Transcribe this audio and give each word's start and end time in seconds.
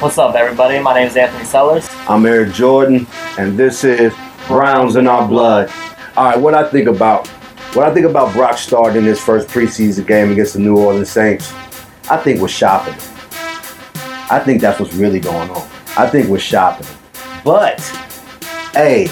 What's 0.00 0.16
up, 0.16 0.34
everybody? 0.34 0.78
My 0.78 0.94
name 0.94 1.06
is 1.08 1.16
Anthony 1.16 1.44
Sellers. 1.44 1.86
I'm 2.08 2.24
Eric 2.24 2.52
Jordan, 2.54 3.06
and 3.38 3.58
this 3.58 3.84
is 3.84 4.14
Browns 4.46 4.96
in 4.96 5.06
Our 5.06 5.28
Blood. 5.28 5.70
All 6.16 6.24
right, 6.24 6.38
what 6.40 6.54
I 6.54 6.66
think 6.68 6.88
about 6.88 7.28
what 7.74 7.86
I 7.88 7.92
think 7.94 8.06
about 8.06 8.32
Brock 8.32 8.56
starting 8.58 9.04
his 9.04 9.20
first 9.20 9.48
preseason 9.48 10.06
game 10.06 10.32
against 10.32 10.54
the 10.54 10.58
New 10.60 10.78
Orleans 10.78 11.10
Saints, 11.10 11.52
I 12.10 12.16
think 12.16 12.40
we're 12.40 12.48
shopping. 12.48 12.94
I 14.30 14.40
think 14.44 14.60
that's 14.62 14.80
what's 14.80 14.94
really 14.94 15.20
going 15.20 15.50
on. 15.50 15.68
I 15.96 16.08
think 16.08 16.28
we're 16.28 16.38
shopping. 16.38 16.86
But 17.44 17.80
hey, 18.72 19.08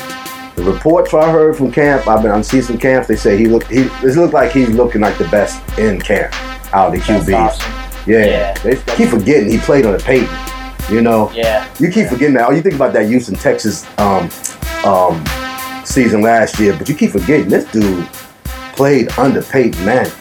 the 0.57 0.65
reports 0.65 1.13
I 1.13 1.31
heard 1.31 1.57
from 1.57 1.71
camp, 1.71 2.09
I've 2.09 2.23
been 2.23 2.31
on 2.33 2.43
season 2.43 2.79
camp. 2.79 3.07
They 3.07 3.17
say 3.17 3.37
he 3.37 3.47
look 3.47 3.65
he 3.65 3.83
it 3.83 4.17
looked 4.17 4.33
like 4.35 4.53
he's 4.53 4.71
looking 4.71 5.03
like 5.03 5.19
the 5.19 5.29
best 5.29 5.61
in 5.79 6.01
camp 6.01 6.33
out 6.75 6.89
of 6.89 6.93
the 6.95 6.99
QBs. 7.01 7.35
option. 7.35 7.73
Yeah, 8.07 8.25
Yeah. 8.25 8.55
they 8.63 8.77
keep 8.97 9.11
forgetting 9.11 9.51
he 9.51 9.59
played 9.59 9.85
on 9.85 9.93
the 9.93 9.99
Peyton. 10.03 10.29
You 10.91 11.03
know, 11.03 11.31
Yeah. 11.35 11.67
you 11.79 11.91
keep 11.91 12.09
forgetting 12.09 12.35
that. 12.35 12.49
Oh, 12.49 12.53
you 12.53 12.63
think 12.63 12.75
about 12.75 12.93
that 12.95 13.07
Houston, 13.07 13.35
Texas 13.35 13.85
um, 13.99 14.29
um, 14.85 15.23
season 15.85 16.23
last 16.23 16.59
year, 16.59 16.75
but 16.77 16.89
you 16.89 16.95
keep 16.95 17.11
forgetting 17.11 17.49
this 17.49 17.65
dude 17.71 18.07
played 18.73 19.11
under 19.19 19.43
Peyton 19.43 19.85
Manning. 19.85 20.13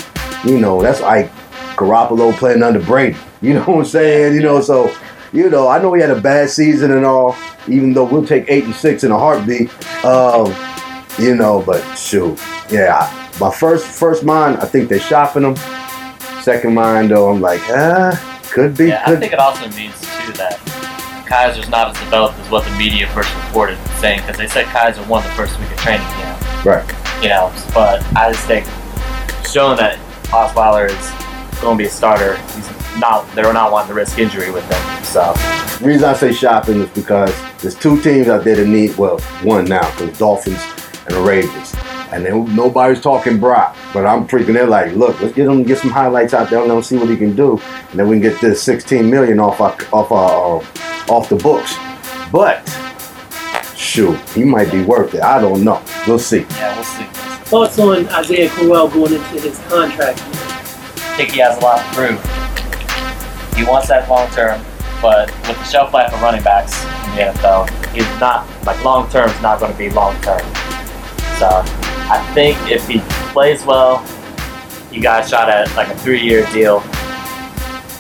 You 0.44 0.60
know, 0.60 0.82
that's 0.82 1.00
like 1.02 1.32
Garoppolo 1.76 2.34
playing 2.34 2.64
under 2.64 2.80
Brady. 2.80 3.18
You 3.42 3.54
know 3.54 3.62
what 3.64 3.78
I'm 3.80 3.86
saying? 3.86 4.34
You 4.36 4.42
know, 4.42 4.62
so 4.62 4.94
you 5.32 5.50
know, 5.50 5.68
I 5.68 5.80
know 5.82 5.94
he 5.94 6.02
had 6.02 6.10
a 6.10 6.20
bad 6.20 6.50
season 6.50 6.92
and 6.92 7.06
all. 7.06 7.36
Even 7.68 7.94
though 7.94 8.06
we'll 8.06 8.26
take 8.26 8.46
eight 8.48 8.64
and 8.64 8.74
six 8.74 9.04
in 9.04 9.12
a 9.12 9.18
heartbeat, 9.20 9.70
um, 10.06 10.54
you 11.20 11.36
know, 11.36 11.62
but 11.62 11.82
shoot, 11.96 12.40
yeah. 12.72 12.98
I- 13.02 13.24
My 13.40 13.52
first 13.52 13.86
first 13.86 14.24
mind, 14.24 14.58
I 14.60 14.66
think 14.66 14.90
they're 14.90 15.00
shopping 15.00 15.44
him. 15.44 15.56
Second 16.42 16.74
mind, 16.74 17.12
though, 17.12 17.30
I'm 17.30 17.40
like, 17.42 17.60
ah, 17.70 18.18
could 18.52 18.76
be, 18.76 18.88
Yeah, 18.88 19.04
I 19.06 19.16
think 19.18 19.34
it 19.34 19.38
also 19.40 19.68
means 19.78 19.94
too 20.26 20.32
that 20.34 20.58
Kizer's 21.28 21.70
not 21.70 21.90
as 21.96 22.00
developed 22.04 22.38
as 22.40 22.50
what 22.50 22.64
the 22.64 22.72
media 22.78 23.08
first 23.10 23.34
reported, 23.36 23.78
saying 24.00 24.22
because 24.22 24.38
they 24.38 24.48
said 24.48 24.66
Kaiser 24.68 25.04
won 25.04 25.24
the 25.24 25.30
first 25.32 25.60
week 25.60 25.70
of 25.72 25.78
training 25.78 26.08
camp. 26.08 26.66
right. 26.66 26.86
You 27.22 27.30
know, 27.30 27.52
but 27.74 28.04
I 28.16 28.32
just 28.32 28.46
think 28.46 28.66
showing 29.52 29.78
that 29.78 29.98
Osweiler 30.28 30.88
is 30.90 31.62
going 31.62 31.78
to 31.78 31.84
be 31.84 31.88
a 31.88 31.92
starter, 31.92 32.38
he's 32.38 32.70
not. 33.00 33.30
They're 33.36 33.52
not 33.54 33.72
wanting 33.72 33.90
to 33.90 33.94
risk 33.96 34.20
injury 34.20 34.52
with 34.52 34.64
him. 34.72 35.04
So 35.04 35.34
The 35.80 35.88
reason 35.88 36.04
I 36.06 36.14
say 36.14 36.32
shopping 36.32 36.80
is 36.82 36.90
because 36.90 37.34
there's 37.62 37.76
two 37.76 38.00
teams 38.02 38.28
out 38.28 38.44
there 38.44 38.56
that 38.56 38.68
need, 38.68 38.96
well, 38.98 39.20
one 39.44 39.66
now, 39.66 39.90
because 39.92 40.18
Dolphins 40.18 40.62
and 41.08 41.16
the 41.16 41.22
Ravens. 41.22 41.74
And 42.12 42.26
then 42.26 42.56
nobody's 42.56 43.02
talking 43.02 43.40
Brock, 43.40 43.76
but 43.94 44.06
I'm 44.06 44.28
freaking. 44.28 44.54
They're 44.54 44.66
like, 44.68 44.94
look, 44.96 45.20
let's 45.20 45.34
get 45.34 45.48
him, 45.48 45.64
get 45.64 45.80
some 45.80 45.90
highlights 45.92 46.34
out 46.34 46.50
there, 46.50 46.60
and 46.60 46.68
let 46.70 46.76
him 46.78 46.84
see 46.84 46.98
what 46.98 47.10
he 47.10 47.18
can 47.18 47.36
do, 47.36 47.60
and 47.92 48.00
then 48.00 48.08
we 48.08 48.20
can 48.20 48.32
get 48.32 48.40
this 48.42 48.62
16 48.64 49.10
million 49.10 49.40
off 49.40 49.60
our, 49.60 49.76
off 49.92 50.12
our, 50.12 50.62
uh, 50.62 50.66
off 51.10 51.30
the 51.30 51.36
books. 51.36 51.76
But 52.32 52.68
shoot, 53.76 54.18
he 54.32 54.44
might 54.44 54.72
be 54.72 54.84
worth 54.84 55.14
it. 55.14 55.22
I 55.22 55.40
don't 55.42 55.64
know. 55.64 55.82
We'll 56.08 56.20
see. 56.20 56.46
yeah, 56.52 56.76
we'll 56.76 56.84
see. 56.84 57.04
Thoughts 57.50 57.80
on 57.80 58.08
Isaiah 58.10 58.50
Crowell 58.50 58.90
going 58.90 59.14
into 59.14 59.40
his 59.42 59.58
contract? 59.70 60.20
I 60.20 61.18
think 61.18 61.32
he 61.32 61.40
has 61.40 61.58
a 61.58 61.62
lot 61.62 61.78
to 61.80 61.96
prove. 61.96 63.58
He 63.58 63.64
wants 63.64 63.88
that 63.88 64.08
long 64.10 64.30
term, 64.32 64.64
but 65.02 65.28
with 65.48 65.58
the 65.58 65.64
shelf 65.64 65.94
life 65.94 66.14
of 66.14 66.22
running 66.22 66.44
backs 66.44 66.76
in 66.84 67.16
the 67.16 67.40
NFL, 67.40 67.70
he's 67.94 68.06
not 68.20 68.48
like 68.66 68.84
long 68.84 69.10
term 69.10 69.30
is 69.30 69.42
not 69.42 69.60
going 69.60 69.72
to 69.72 69.78
be 69.78 69.90
long 69.90 70.14
term. 70.22 70.42
So 71.40 71.50
I 71.50 72.32
think 72.34 72.58
if 72.70 72.88
he 72.88 73.00
plays 73.32 73.66
well, 73.66 74.06
you 74.92 75.02
got 75.02 75.26
a 75.26 75.28
shot 75.28 75.50
at 75.50 75.74
like 75.76 75.88
a 75.88 75.98
three 75.98 76.22
year 76.22 76.46
deal 76.54 76.84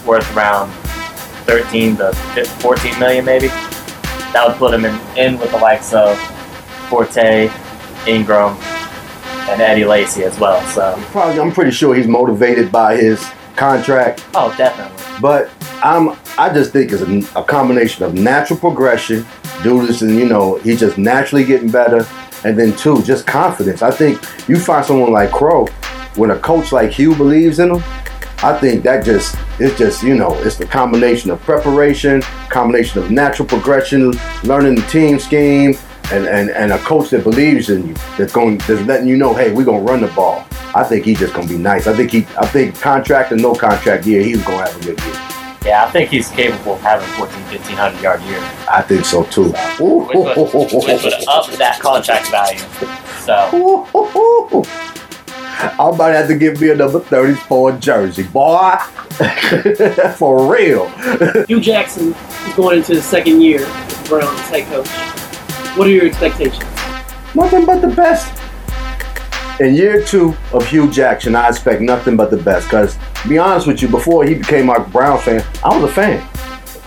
worth 0.05 0.35
around 0.35 0.71
13 1.47 1.97
to 1.97 2.13
15 2.35 2.45
14 2.59 2.99
million 2.99 3.25
maybe. 3.25 3.47
That 4.33 4.45
would 4.47 4.57
put 4.57 4.73
him 4.73 4.85
in, 4.85 4.95
in 5.17 5.39
with 5.39 5.51
the 5.51 5.57
likes 5.57 5.93
of 5.93 6.17
Forte, 6.89 7.49
Ingram, 8.05 8.57
and 9.49 9.61
Eddie 9.61 9.85
Lacy 9.85 10.23
as 10.23 10.37
well. 10.39 10.61
So 10.67 10.95
Probably, 11.11 11.39
I'm 11.39 11.51
pretty 11.51 11.71
sure 11.71 11.95
he's 11.95 12.07
motivated 12.07 12.71
by 12.71 12.97
his 12.97 13.25
contract. 13.55 14.25
oh 14.35 14.53
definitely. 14.57 14.97
But 15.21 15.49
I'm 15.81 16.09
I 16.37 16.53
just 16.53 16.71
think 16.73 16.91
it's 16.91 17.01
a, 17.01 17.39
a 17.39 17.43
combination 17.43 18.03
of 18.05 18.13
natural 18.13 18.59
progression, 18.59 19.25
do 19.63 19.85
this 19.87 20.01
and 20.01 20.11
you 20.15 20.27
know, 20.27 20.57
he's 20.59 20.79
just 20.81 20.97
naturally 20.97 21.43
getting 21.45 21.71
better, 21.71 22.05
and 22.43 22.59
then 22.59 22.75
two, 22.75 23.01
just 23.03 23.25
confidence. 23.25 23.81
I 23.81 23.89
think 23.91 24.21
you 24.47 24.59
find 24.59 24.85
someone 24.85 25.11
like 25.11 25.31
Crow, 25.31 25.65
when 26.15 26.29
a 26.31 26.37
coach 26.39 26.71
like 26.71 26.91
Hue 26.91 27.15
believes 27.15 27.57
in 27.59 27.71
him, 27.73 27.83
I 28.43 28.57
think 28.59 28.83
that 28.83 29.03
just 29.03 29.35
it's 29.59 29.77
just, 29.77 30.03
you 30.03 30.13
know, 30.13 30.35
it's 30.43 30.57
the 30.57 30.65
combination 30.65 31.31
of 31.31 31.41
preparation, 31.41 32.21
combination 32.49 33.01
of 33.01 33.09
natural 33.09 33.47
progression, 33.47 34.13
learning 34.43 34.75
the 34.75 34.83
team 34.83 35.17
scheme, 35.19 35.75
and, 36.11 36.27
and, 36.27 36.51
and 36.51 36.71
a 36.71 36.77
coach 36.79 37.09
that 37.09 37.23
believes 37.23 37.69
in 37.69 37.87
you, 37.87 37.93
that's 38.17 38.31
going 38.31 38.59
that's 38.59 38.81
letting 38.83 39.07
you 39.07 39.17
know, 39.17 39.33
hey, 39.33 39.51
we're 39.51 39.65
gonna 39.65 39.81
run 39.81 40.01
the 40.01 40.07
ball. 40.09 40.45
I 40.75 40.83
think 40.83 41.05
he's 41.05 41.19
just 41.19 41.33
gonna 41.33 41.47
be 41.47 41.57
nice. 41.57 41.87
I 41.87 41.95
think 41.95 42.11
he 42.11 42.27
I 42.39 42.45
think 42.45 42.79
contract 42.79 43.31
or 43.31 43.37
no 43.37 43.55
contract 43.55 44.05
year, 44.05 44.21
he's 44.21 44.43
gonna 44.43 44.57
have 44.57 44.75
a 44.81 44.85
good 44.85 44.99
year. 45.03 45.27
Yeah, 45.65 45.85
I 45.85 45.91
think 45.91 46.11
he's 46.11 46.29
capable 46.29 46.75
of 46.75 46.81
having 46.81 47.07
14, 47.17 47.41
1500 47.49 48.01
yard 48.01 48.21
year. 48.21 48.39
I 48.69 48.83
think 48.83 49.03
so 49.03 49.23
too. 49.23 49.49
Which 49.51 49.79
would, 49.79 50.37
which 50.37 51.03
would 51.03 51.27
up 51.27 51.47
that 51.57 51.79
contract 51.81 52.29
value. 52.29 52.59
So, 53.25 53.85
I 55.59 55.95
might 55.97 56.11
have 56.11 56.27
to 56.27 56.37
give 56.37 56.61
me 56.61 56.69
a 56.69 56.75
number 56.75 56.99
34 56.99 57.73
jersey, 57.73 58.23
boy. 58.23 58.75
For 60.17 60.53
real. 60.53 60.87
Hue 61.47 61.59
Jackson 61.59 62.13
is 62.13 62.53
going 62.55 62.77
into 62.77 62.93
his 62.93 63.05
second 63.05 63.41
year 63.41 63.61
as 63.65 64.07
Browns 64.07 64.39
head 64.41 64.67
coach. 64.67 64.87
What 65.75 65.87
are 65.87 65.91
your 65.91 66.05
expectations? 66.05 66.63
Nothing 67.33 67.65
but 67.65 67.81
the 67.81 67.87
best. 67.87 68.39
In 69.59 69.73
year 69.73 70.03
two 70.03 70.35
of 70.53 70.67
Hue 70.67 70.91
Jackson, 70.91 71.35
I 71.35 71.49
expect 71.49 71.81
nothing 71.81 72.15
but 72.15 72.29
the 72.29 72.37
best. 72.37 72.67
Because, 72.67 72.95
to 73.23 73.27
be 73.27 73.39
honest 73.39 73.65
with 73.65 73.81
you, 73.81 73.87
before 73.87 74.25
he 74.25 74.35
became 74.35 74.69
our 74.69 74.81
Brown 74.81 75.19
fan, 75.19 75.43
I 75.63 75.75
was 75.75 75.89
a 75.89 75.93
fan. 75.93 76.19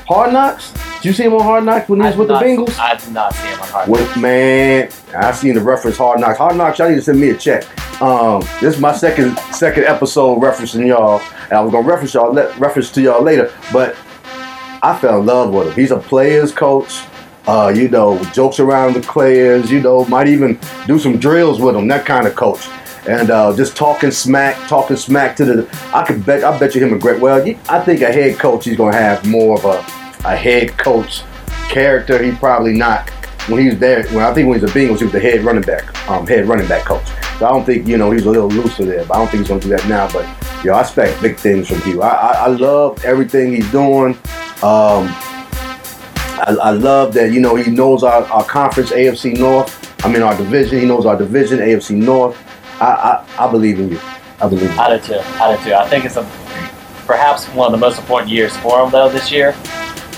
Hard 0.07 0.33
Knocks? 0.33 0.73
Did 1.01 1.09
you 1.09 1.13
see 1.15 1.25
him 1.25 1.33
on 1.35 1.41
Hard 1.43 1.65
Knocks 1.65 1.89
when 1.89 2.01
he 2.01 2.07
was 2.07 2.15
I 2.15 2.19
with 2.19 2.29
did 2.29 2.37
the 2.37 2.41
not- 2.41 2.69
Bengals? 2.69 2.79
I 2.79 2.95
did 2.97 3.13
not 3.13 3.35
see 3.35 3.49
him 3.49 3.61
on 3.63 3.69
hard. 3.69 3.89
Knocks. 3.89 4.01
What 4.11 4.21
man? 4.21 4.91
I 5.17 5.33
seen 5.33 5.55
the 5.55 5.61
reference 5.63 5.97
Hard 5.97 6.21
Knocks. 6.21 6.37
Hard 6.39 6.57
Knocks, 6.57 6.79
y'all 6.79 6.91
need 6.91 6.97
to 6.97 7.03
send 7.03 7.19
me 7.21 7.31
a 7.31 7.37
check. 7.37 7.65
Um, 8.03 8.41
this 8.61 8.75
is 8.75 8.81
my 8.81 8.93
second 8.95 9.39
second 9.53 9.85
episode 9.85 10.41
referencing 10.41 10.87
y'all, 10.87 11.21
and 11.45 11.53
I 11.53 11.61
was 11.61 11.73
gonna 11.73 11.87
reference 11.87 12.13
y'all 12.15 12.33
let, 12.33 12.57
reference 12.59 12.91
to 12.93 13.01
y'all 13.03 13.23
later, 13.23 13.51
but 13.73 13.97
I 14.83 14.99
fell 14.99 15.21
in 15.21 15.27
love 15.27 15.53
with 15.53 15.69
him. 15.69 15.75
He's 15.75 15.91
a 15.91 15.99
players 15.99 16.53
coach. 16.53 17.01
Uh, 17.47 17.73
you 17.75 17.89
know, 17.89 18.23
jokes 18.35 18.61
around 18.61 18.95
the 18.95 19.01
players. 19.01 19.71
You 19.71 19.81
know, 19.81 20.05
might 20.05 20.29
even 20.29 20.59
do 20.87 20.99
some 20.99 21.19
drills 21.19 21.61
with 21.61 21.75
them. 21.75 21.89
That 21.89 22.05
kind 22.05 22.27
of 22.27 22.35
coach. 22.37 22.69
And 23.09 23.31
uh, 23.31 23.57
just 23.57 23.75
talking 23.77 24.11
smack, 24.11 24.57
talking 24.69 24.97
smack 24.97 25.35
to 25.37 25.45
the. 25.47 25.79
I 25.95 26.05
could 26.05 26.25
bet. 26.27 26.45
I 26.45 26.59
bet 26.59 26.75
you 26.75 26.85
him 26.85 26.93
a 26.93 26.99
great. 26.99 27.21
Well, 27.21 27.43
I 27.71 27.81
think 27.81 28.03
a 28.03 28.13
head 28.13 28.39
coach. 28.39 28.67
He's 28.67 28.77
gonna 28.77 28.95
have 28.97 29.27
more 29.27 29.59
of 29.59 29.65
a 29.65 29.83
a 30.25 30.37
head 30.37 30.77
coach 30.79 31.23
character. 31.69 32.23
He 32.23 32.33
probably 32.33 32.75
not 32.75 33.09
when 33.49 33.61
he 33.61 33.69
was 33.69 33.79
there. 33.79 34.07
When 34.09 34.25
I 34.25 34.33
think 34.33 34.49
when 34.49 34.59
he 34.59 34.65
was 34.65 34.71
a 34.71 34.75
Bengals, 34.75 34.99
he 34.99 35.05
was 35.05 35.13
the 35.13 35.21
head 35.21 35.43
running 35.43 35.63
back, 35.63 36.09
um, 36.09 36.27
head 36.27 36.47
running 36.47 36.69
back 36.69 36.85
coach. 36.85 37.07
So 37.39 37.47
I 37.47 37.51
don't 37.51 37.65
think 37.65 37.87
you 37.87 37.97
know 37.97 38.11
he's 38.11 38.27
a 38.27 38.31
little 38.31 38.49
looser 38.49 38.85
there. 38.85 39.05
But 39.05 39.15
I 39.15 39.19
don't 39.19 39.29
think 39.29 39.41
he's 39.41 39.49
gonna 39.49 39.61
do 39.61 39.69
that 39.71 39.89
now. 39.89 40.11
But 40.13 40.27
yo, 40.65 40.75
I 40.75 40.81
expect 40.81 41.21
big 41.23 41.37
things 41.37 41.69
from 41.69 41.81
Hue. 41.83 42.03
I 42.03 42.09
I, 42.09 42.33
I 42.33 42.47
love 42.49 43.05
everything 43.05 43.55
he's 43.55 43.71
doing. 43.71 44.15
Um, 44.63 45.09
I, 46.43 46.57
I 46.63 46.71
love 46.71 47.15
that 47.15 47.33
you 47.33 47.41
know 47.41 47.57
he 47.57 47.71
knows 47.71 48.03
our, 48.03 48.25
our 48.25 48.45
conference 48.45 48.91
AFC 48.91 49.39
North. 49.39 49.77
I 50.05 50.13
mean 50.13 50.23
our 50.23 50.37
division. 50.37 50.81
He 50.81 50.87
knows 50.87 51.07
our 51.07 51.17
division 51.17 51.59
AFC 51.59 51.97
North. 51.97 52.37
I 52.81 53.25
I, 53.39 53.47
I 53.47 53.51
believe 53.51 53.79
in 53.79 53.91
you. 53.91 54.01
I 54.41 54.49
believe 54.49 54.65
in 54.65 54.73
you. 54.73 54.79
I 54.79 54.97
do 54.97 55.05
too. 55.05 55.19
I 55.19 55.57
do 55.57 55.65
too. 55.65 55.75
I 55.75 55.89
think 55.89 56.05
it's 56.05 56.17
a 56.17 56.23
perhaps 57.07 57.47
one 57.49 57.67
of 57.67 57.73
the 57.73 57.85
most 57.85 57.99
important 57.99 58.31
years 58.31 58.57
for 58.59 58.85
him 58.85 58.91
though 58.91 59.09
this 59.09 59.33
year, 59.33 59.53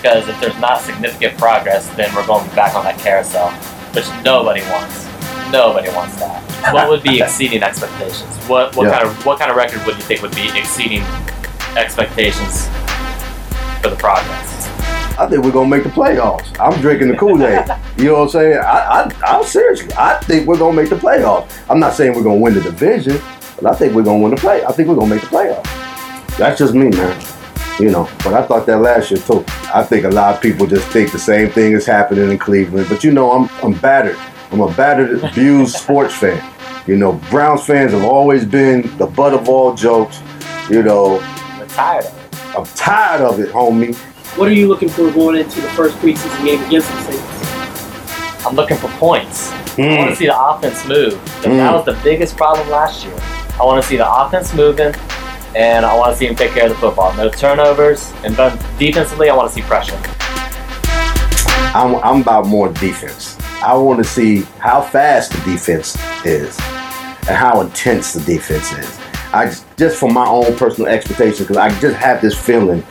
because 0.02 0.28
if 0.28 0.38
there's 0.40 0.58
not 0.58 0.80
significant 0.80 1.38
progress, 1.38 1.88
then 1.90 2.12
we're 2.12 2.26
going 2.26 2.44
back 2.56 2.74
on 2.74 2.82
that 2.84 2.98
carousel, 2.98 3.50
which 3.94 4.04
nobody 4.24 4.60
wants. 4.62 5.06
Nobody 5.52 5.90
wants 5.90 6.16
that. 6.16 6.42
What 6.74 6.88
would 6.88 7.04
be 7.04 7.20
exceeding 7.22 7.62
expectations? 7.62 8.36
What 8.48 8.74
what 8.74 8.88
Yeah. 8.88 8.98
kind 8.98 9.06
of 9.08 9.24
what 9.24 9.38
kind 9.38 9.50
of 9.50 9.56
record 9.56 9.86
would 9.86 9.94
you 9.94 10.02
think 10.02 10.20
would 10.22 10.34
be 10.34 10.48
exceeding 10.58 11.02
expectations 11.76 12.66
for 13.80 13.90
the 13.90 13.96
progress? 13.96 14.66
I 15.20 15.26
think 15.28 15.44
we're 15.44 15.52
gonna 15.52 15.68
make 15.68 15.84
the 15.84 15.90
playoffs. 15.90 16.48
I'm 16.58 16.80
drinking 16.80 17.08
the 17.08 17.16
Kool-Aid. 17.16 17.66
you 17.98 18.06
know 18.06 18.14
what 18.14 18.22
I'm 18.22 18.28
saying? 18.30 18.58
I, 18.58 19.06
I, 19.06 19.12
I'm 19.24 19.44
seriously. 19.44 19.92
I 19.96 20.18
think 20.24 20.48
we're 20.48 20.58
gonna 20.58 20.74
make 20.76 20.88
the 20.88 20.96
playoffs. 20.96 21.52
I'm 21.70 21.78
not 21.78 21.94
saying 21.94 22.14
we're 22.16 22.24
gonna 22.24 22.40
win 22.40 22.54
the 22.54 22.60
division, 22.62 23.20
but 23.60 23.70
I 23.70 23.74
think 23.76 23.94
we're 23.94 24.02
gonna 24.02 24.18
win 24.18 24.32
the 24.34 24.40
play. 24.40 24.64
I 24.64 24.72
think 24.72 24.88
we're 24.88 24.96
gonna 24.96 25.14
make 25.14 25.20
the 25.20 25.28
playoffs. 25.28 26.36
That's 26.38 26.58
just 26.58 26.74
me, 26.74 26.88
man. 26.90 27.20
You 27.80 27.90
know, 27.90 28.08
but 28.22 28.34
I 28.34 28.42
thought 28.46 28.66
that 28.66 28.78
last 28.78 29.10
year 29.10 29.20
too. 29.20 29.44
I 29.74 29.82
think 29.82 30.04
a 30.04 30.08
lot 30.10 30.34
of 30.34 30.40
people 30.42 30.66
just 30.66 30.86
think 30.88 31.10
the 31.10 31.18
same 31.18 31.50
thing 31.50 31.72
is 31.72 31.86
happening 31.86 32.30
in 32.30 32.38
Cleveland. 32.38 32.86
But 32.88 33.02
you 33.02 33.12
know, 33.12 33.32
I'm 33.32 33.48
I'm 33.62 33.72
battered. 33.80 34.18
I'm 34.52 34.60
a 34.60 34.72
battered, 34.74 35.24
abused 35.24 35.76
sports 35.76 36.14
fan. 36.14 36.42
You 36.86 36.96
know, 36.96 37.12
Browns 37.30 37.64
fans 37.64 37.92
have 37.92 38.04
always 38.04 38.44
been 38.44 38.94
the 38.98 39.06
butt 39.06 39.32
of 39.32 39.48
all 39.48 39.74
jokes. 39.74 40.20
You 40.68 40.82
know, 40.82 41.20
I'm 41.20 41.66
tired 41.68 42.04
of 42.04 42.18
it. 42.18 42.56
I'm 42.56 42.64
tired 42.76 43.20
of 43.22 43.40
it, 43.40 43.48
homie. 43.50 43.96
What 44.36 44.48
are 44.48 44.52
you 44.54 44.68
looking 44.68 44.88
for 44.88 45.10
going 45.10 45.36
into 45.36 45.60
the 45.60 45.68
first 45.70 45.96
preseason 45.98 46.44
game 46.44 46.62
against 46.64 46.88
the 46.90 47.00
Saints? 47.02 48.46
I'm 48.46 48.54
looking 48.54 48.76
for 48.76 48.88
points. 48.98 49.50
I 49.50 49.54
want 49.54 49.70
Mm. 49.78 50.08
to 50.10 50.16
see 50.16 50.26
the 50.26 50.38
offense 50.38 50.86
move. 50.86 51.14
Mm. 51.42 51.56
That 51.56 51.72
was 51.72 51.84
the 51.86 51.98
biggest 52.04 52.36
problem 52.36 52.68
last 52.68 53.04
year. 53.04 53.14
I 53.58 53.64
want 53.64 53.82
to 53.82 53.88
see 53.88 53.96
the 53.96 54.10
offense 54.10 54.52
moving, 54.54 54.92
and 55.54 55.84
I 55.84 55.96
want 55.96 56.12
to 56.12 56.18
see 56.18 56.26
him 56.26 56.34
take 56.34 56.52
care 56.52 56.64
of 56.64 56.70
the 56.70 56.76
football. 56.76 57.14
No 57.14 57.28
turnovers, 57.30 58.12
and 58.24 58.34
then 58.34 58.58
defensively, 58.78 59.28
I 59.30 59.36
want 59.36 59.48
to 59.50 59.54
see 59.54 59.62
pressure. 59.62 60.00
I'm, 61.74 61.96
I'm 61.96 62.22
about 62.22 62.46
more 62.46 62.68
defense. 62.72 63.38
I 63.62 63.74
want 63.74 63.98
to 63.98 64.04
see 64.04 64.42
how 64.58 64.80
fast 64.80 65.32
the 65.32 65.38
defense 65.50 65.96
is 66.24 66.58
and 67.28 67.36
how 67.36 67.60
intense 67.60 68.12
the 68.12 68.20
defense 68.20 68.72
is. 68.72 69.00
I 69.32 69.46
just, 69.46 69.64
just 69.78 69.98
from 69.98 70.12
my 70.12 70.26
own 70.26 70.56
personal 70.56 70.90
expectation, 70.90 71.44
because 71.44 71.56
I 71.56 71.68
just 71.80 71.96
have 71.96 72.20
this 72.20 72.38
feeling 72.38 72.84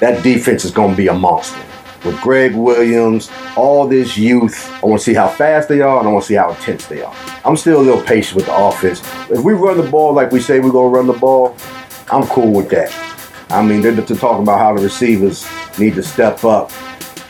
that 0.00 0.22
defense 0.22 0.64
is 0.64 0.70
going 0.70 0.90
to 0.90 0.96
be 0.96 1.06
a 1.08 1.14
monster. 1.14 1.62
With 2.04 2.20
Gregg 2.20 2.56
Williams, 2.56 3.30
all 3.56 3.86
this 3.86 4.18
youth, 4.18 4.68
I 4.82 4.86
want 4.86 5.00
to 5.00 5.04
see 5.04 5.14
how 5.14 5.28
fast 5.28 5.68
they 5.68 5.80
are 5.80 6.00
and 6.00 6.08
I 6.08 6.10
want 6.10 6.24
to 6.24 6.28
see 6.28 6.34
how 6.34 6.50
intense 6.50 6.86
they 6.86 7.00
are. 7.00 7.14
I'm 7.44 7.56
still 7.56 7.80
a 7.80 7.82
little 7.82 8.02
patient 8.02 8.36
with 8.36 8.46
the 8.46 8.56
offense. 8.56 9.00
If 9.30 9.44
we 9.44 9.52
run 9.52 9.76
the 9.76 9.88
ball 9.88 10.12
like 10.12 10.32
we 10.32 10.40
say 10.40 10.58
we're 10.58 10.72
going 10.72 10.92
to 10.92 10.98
run 10.98 11.06
the 11.06 11.12
ball, 11.12 11.56
I'm 12.10 12.26
cool 12.26 12.52
with 12.52 12.70
that. 12.70 12.92
I 13.50 13.62
mean, 13.62 13.82
they're 13.82 13.94
to 13.94 14.16
talk 14.16 14.40
about 14.40 14.58
how 14.58 14.74
the 14.74 14.82
receivers 14.82 15.46
need 15.78 15.94
to 15.94 16.02
step 16.02 16.44
up 16.44 16.70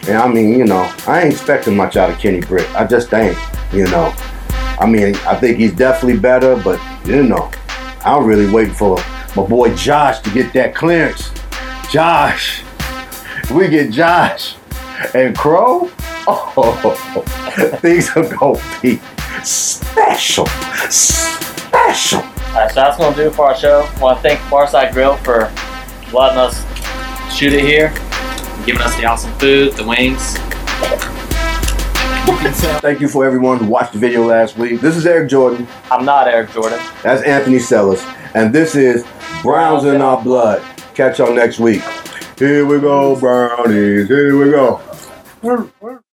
and 0.09 0.17
I 0.17 0.27
mean, 0.27 0.59
you 0.59 0.65
know, 0.65 0.93
I 1.07 1.23
ain't 1.23 1.33
expecting 1.33 1.77
much 1.77 1.97
out 1.97 2.11
of 2.11 2.19
Kenny 2.19 2.41
Britt. 2.41 2.69
I 2.75 2.85
just 2.85 3.15
ain't, 3.15 3.39
you 3.73 3.87
know. 3.87 4.13
I 4.81 4.87
mean, 4.87 5.15
I 5.27 5.37
think 5.37 5.59
he's 5.59 5.75
definitely 5.75 6.19
better, 6.19 6.57
but 6.57 6.81
you 7.07 7.23
know, 7.23 7.51
I'm 8.05 8.25
really 8.25 8.51
waiting 8.51 8.75
for 8.75 8.97
my 9.37 9.47
boy 9.47 9.75
Josh 9.77 10.19
to 10.21 10.31
get 10.31 10.53
that 10.55 10.75
clearance. 10.75 11.31
Josh, 11.89 12.65
we 13.53 13.69
get 13.69 13.93
Josh 13.93 14.57
and 15.15 15.37
Crow. 15.37 15.91
Oh, 16.25 17.25
things 17.81 18.09
are 18.11 18.23
gonna 18.37 18.63
be 18.81 19.01
special, 19.43 20.47
special. 20.89 22.32
All 22.53 22.59
right, 22.59 22.69
so 22.69 22.75
that's 22.75 22.99
going 22.99 23.15
to 23.15 23.19
do 23.23 23.29
it 23.29 23.35
for 23.35 23.47
our 23.47 23.57
show. 23.57 23.81
I 23.81 23.99
want 23.99 24.19
to 24.19 24.23
thank 24.23 24.39
Barside 24.51 24.93
Grill 24.93 25.17
for 25.17 25.51
letting 26.15 26.39
us 26.39 26.63
shoot 27.35 27.55
it 27.55 27.65
here, 27.65 27.95
and 27.97 28.67
giving 28.67 28.83
us 28.83 28.95
the 28.97 29.07
awesome 29.07 29.33
food, 29.39 29.73
the 29.73 29.87
wings. 29.87 30.37
Thank 32.83 33.01
you 33.01 33.09
for 33.09 33.25
everyone 33.25 33.59
who 33.59 33.67
watched 33.67 33.95
the 33.95 33.99
video 33.99 34.27
last 34.27 34.59
week. 34.59 34.83
This 34.83 34.97
is 34.97 35.07
Eric 35.07 35.31
Jordan. 35.31 35.67
I'm 35.91 36.05
not 36.05 36.29
Eric 36.29 36.51
Jordan. 36.51 36.79
That's 37.03 37.23
Anthony 37.23 37.59
Sellers. 37.59 38.05
And 38.35 38.55
this 38.55 38.75
is 38.75 39.07
Browns 39.41 39.85
in 39.85 40.03
Our 40.03 40.23
Blood. 40.23 40.63
Catch 40.95 41.21
y'all 41.21 41.35
next 41.35 41.59
week. 41.59 41.83
Here 42.39 42.67
we 42.67 42.81
go, 42.81 43.19
Brownies. 43.19 44.09
Here 44.09 44.37
we 44.37 44.51
go. 44.51 44.81